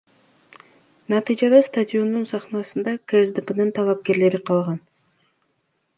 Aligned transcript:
Натыйжада 1.13 1.59
стадиондун 1.67 2.25
сахнасында 2.33 2.95
КСДПнын 3.13 3.73
талапкери 3.79 4.33
калган. 4.51 4.85